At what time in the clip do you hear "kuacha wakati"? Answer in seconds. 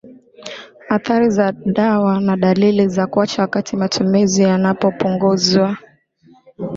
3.07-3.77